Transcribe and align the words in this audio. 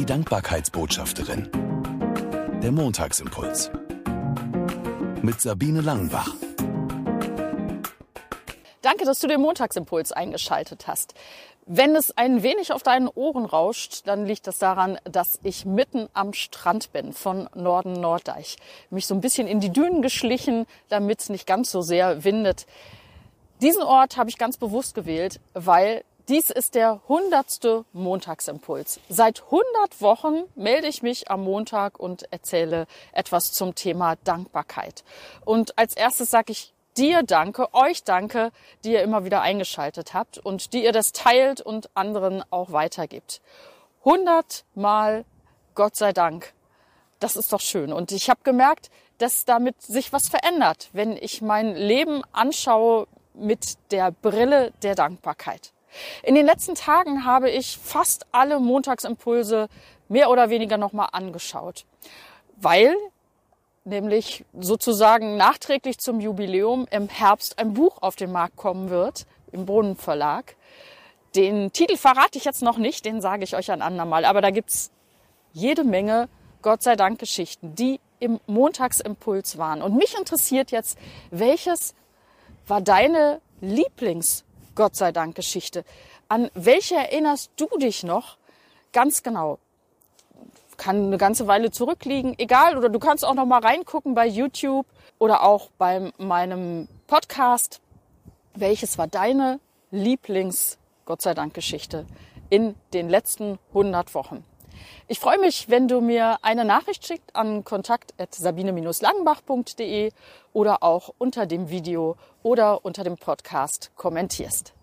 Die 0.00 0.06
Dankbarkeitsbotschafterin. 0.06 1.50
Der 2.62 2.72
Montagsimpuls. 2.72 3.70
Mit 5.20 5.42
Sabine 5.42 5.82
Langenbach. 5.82 6.34
Danke, 8.80 9.04
dass 9.04 9.20
du 9.20 9.26
den 9.26 9.42
Montagsimpuls 9.42 10.12
eingeschaltet 10.12 10.86
hast. 10.86 11.12
Wenn 11.66 11.94
es 11.94 12.16
ein 12.16 12.42
wenig 12.42 12.72
auf 12.72 12.82
deinen 12.82 13.08
Ohren 13.08 13.44
rauscht, 13.44 14.06
dann 14.06 14.24
liegt 14.24 14.46
das 14.46 14.56
daran, 14.56 14.98
dass 15.04 15.38
ich 15.42 15.66
mitten 15.66 16.08
am 16.14 16.32
Strand 16.32 16.92
bin 16.94 17.12
von 17.12 17.50
Norden 17.54 17.92
Norddeich. 17.92 18.56
Mich 18.88 19.06
so 19.06 19.14
ein 19.14 19.20
bisschen 19.20 19.46
in 19.46 19.60
die 19.60 19.70
Dünen 19.70 20.00
geschlichen, 20.00 20.64
damit 20.88 21.20
es 21.20 21.28
nicht 21.28 21.46
ganz 21.46 21.70
so 21.70 21.82
sehr 21.82 22.24
windet. 22.24 22.64
Diesen 23.60 23.82
Ort 23.82 24.16
habe 24.16 24.30
ich 24.30 24.38
ganz 24.38 24.56
bewusst 24.56 24.94
gewählt, 24.94 25.40
weil 25.52 26.04
dies 26.30 26.48
ist 26.48 26.76
der 26.76 27.00
hundertste 27.08 27.84
Montagsimpuls. 27.92 29.00
Seit 29.08 29.42
100 29.42 30.00
Wochen 30.00 30.44
melde 30.54 30.86
ich 30.86 31.02
mich 31.02 31.28
am 31.28 31.42
Montag 31.42 31.98
und 31.98 32.32
erzähle 32.32 32.86
etwas 33.12 33.50
zum 33.52 33.74
Thema 33.74 34.14
Dankbarkeit. 34.22 35.02
Und 35.44 35.76
als 35.76 35.96
erstes 35.96 36.30
sage 36.30 36.52
ich 36.52 36.72
dir 36.96 37.24
danke, 37.24 37.74
euch 37.74 38.04
danke, 38.04 38.52
die 38.84 38.92
ihr 38.92 39.02
immer 39.02 39.24
wieder 39.24 39.42
eingeschaltet 39.42 40.14
habt 40.14 40.38
und 40.38 40.72
die 40.72 40.84
ihr 40.84 40.92
das 40.92 41.10
teilt 41.10 41.60
und 41.60 41.90
anderen 41.94 42.44
auch 42.50 42.70
weitergibt. 42.70 43.40
100 44.04 44.64
Mal 44.76 45.24
Gott 45.74 45.96
sei 45.96 46.12
Dank. 46.12 46.52
Das 47.18 47.34
ist 47.34 47.52
doch 47.52 47.60
schön. 47.60 47.92
Und 47.92 48.12
ich 48.12 48.30
habe 48.30 48.40
gemerkt, 48.44 48.90
dass 49.18 49.46
damit 49.46 49.82
sich 49.82 50.12
was 50.12 50.28
verändert, 50.28 50.90
wenn 50.92 51.16
ich 51.16 51.42
mein 51.42 51.74
Leben 51.74 52.22
anschaue 52.30 53.08
mit 53.34 53.78
der 53.90 54.12
Brille 54.12 54.72
der 54.82 54.94
Dankbarkeit. 54.94 55.72
In 56.22 56.34
den 56.34 56.46
letzten 56.46 56.74
Tagen 56.74 57.24
habe 57.24 57.50
ich 57.50 57.78
fast 57.78 58.26
alle 58.32 58.60
Montagsimpulse 58.60 59.68
mehr 60.08 60.30
oder 60.30 60.50
weniger 60.50 60.76
nochmal 60.76 61.08
angeschaut, 61.12 61.84
weil 62.56 62.94
nämlich 63.84 64.44
sozusagen 64.58 65.36
nachträglich 65.36 65.98
zum 65.98 66.20
Jubiläum 66.20 66.86
im 66.90 67.08
Herbst 67.08 67.58
ein 67.58 67.74
Buch 67.74 67.98
auf 68.02 68.16
den 68.16 68.32
Markt 68.32 68.56
kommen 68.56 68.90
wird, 68.90 69.26
im 69.52 69.66
Brunnenverlag. 69.66 70.56
Den 71.34 71.72
Titel 71.72 71.96
verrate 71.96 72.38
ich 72.38 72.44
jetzt 72.44 72.62
noch 72.62 72.76
nicht, 72.76 73.04
den 73.04 73.20
sage 73.20 73.44
ich 73.44 73.56
euch 73.56 73.70
ein 73.70 73.82
andermal, 73.82 74.24
aber 74.24 74.40
da 74.40 74.50
gibt's 74.50 74.90
jede 75.52 75.84
Menge, 75.84 76.28
Gott 76.62 76.82
sei 76.82 76.96
Dank, 76.96 77.18
Geschichten, 77.18 77.74
die 77.74 78.00
im 78.18 78.38
Montagsimpuls 78.46 79.56
waren. 79.56 79.80
Und 79.80 79.96
mich 79.96 80.16
interessiert 80.16 80.70
jetzt, 80.70 80.98
welches 81.30 81.94
war 82.66 82.80
deine 82.80 83.40
Lieblings- 83.62 84.44
Gott 84.80 84.96
sei 84.96 85.12
Dank 85.12 85.34
Geschichte. 85.34 85.84
An 86.28 86.50
welche 86.54 86.94
erinnerst 86.94 87.50
du 87.56 87.66
dich 87.76 88.02
noch 88.02 88.38
ganz 88.94 89.22
genau? 89.22 89.58
Kann 90.78 91.04
eine 91.04 91.18
ganze 91.18 91.46
Weile 91.46 91.70
zurückliegen, 91.70 92.34
egal. 92.38 92.78
Oder 92.78 92.88
du 92.88 92.98
kannst 92.98 93.22
auch 93.22 93.34
noch 93.34 93.44
mal 93.44 93.60
reingucken 93.60 94.14
bei 94.14 94.26
YouTube 94.26 94.86
oder 95.18 95.42
auch 95.42 95.68
bei 95.76 96.10
meinem 96.16 96.88
Podcast. 97.06 97.82
Welches 98.54 98.96
war 98.96 99.06
deine 99.06 99.60
Lieblings 99.90 100.78
Gott 101.04 101.20
sei 101.20 101.34
Dank 101.34 101.52
Geschichte 101.52 102.06
in 102.48 102.74
den 102.94 103.10
letzten 103.10 103.58
100 103.74 104.14
Wochen? 104.14 104.46
Ich 105.08 105.18
freue 105.18 105.38
mich, 105.38 105.68
wenn 105.68 105.88
du 105.88 106.00
mir 106.00 106.38
eine 106.42 106.64
Nachricht 106.64 107.04
schickst 107.06 107.34
an 107.34 107.64
kontakt.sabine-langenbach.de 107.64 110.12
oder 110.52 110.82
auch 110.82 111.10
unter 111.18 111.46
dem 111.46 111.70
Video 111.70 112.16
oder 112.42 112.84
unter 112.84 113.04
dem 113.04 113.16
Podcast 113.16 113.92
kommentierst. 113.96 114.74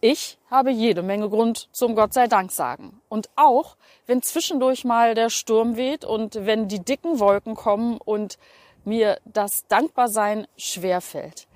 Ich 0.00 0.38
habe 0.50 0.72
jede 0.72 1.02
Menge 1.02 1.28
Grund 1.28 1.68
zum 1.70 1.94
Gott 1.94 2.12
sei 2.12 2.26
Dank 2.26 2.50
sagen. 2.50 3.00
Und 3.08 3.30
auch, 3.36 3.76
wenn 4.06 4.20
zwischendurch 4.20 4.84
mal 4.84 5.14
der 5.14 5.30
Sturm 5.30 5.76
weht 5.76 6.04
und 6.04 6.44
wenn 6.44 6.66
die 6.66 6.80
dicken 6.80 7.20
Wolken 7.20 7.54
kommen 7.54 7.98
und 7.98 8.36
mir 8.84 9.18
das 9.24 9.68
Dankbarsein 9.68 10.48
schwerfällt. 10.56 11.46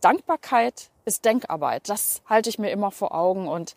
Dankbarkeit 0.00 0.90
ist 1.04 1.24
Denkarbeit. 1.24 1.88
Das 1.88 2.22
halte 2.26 2.50
ich 2.50 2.60
mir 2.60 2.70
immer 2.70 2.92
vor 2.92 3.12
Augen 3.12 3.48
und 3.48 3.74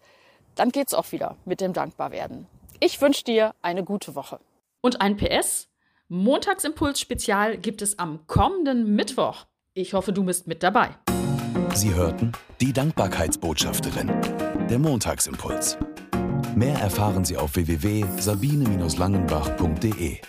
dann 0.54 0.72
geht's 0.72 0.94
auch 0.94 1.12
wieder 1.12 1.36
mit 1.46 1.60
dem 1.60 1.74
Dankbarwerden. 1.74 2.46
Ich 2.82 3.02
wünsche 3.02 3.26
dir 3.26 3.56
eine 3.62 3.84
gute 3.84 4.16
Woche. 4.16 4.40
Und 4.82 5.02
ein 5.02 5.18
PS. 5.18 5.68
Montagsimpuls 6.08 7.02
Spezial 7.02 7.58
gibt 7.58 7.82
es 7.82 8.00
am 8.00 8.26
kommenden 8.26 8.96
Mittwoch. 8.96 9.48
Ich 9.74 9.94
hoffe, 9.94 10.14
du 10.14 10.24
bist 10.24 10.48
mit 10.48 10.64
dabei. 10.64 10.92
Sie 11.76 11.94
hörten 11.94 12.32
die 12.62 12.72
Dankbarkeitsbotschafterin. 12.72 14.10
Der 14.70 14.80
Montagsimpuls. 14.80 15.78
Mehr 16.56 16.80
erfahren 16.80 17.26
Sie 17.26 17.36
auf 17.36 17.56
www.sabine-langenbach.de. 17.56 20.22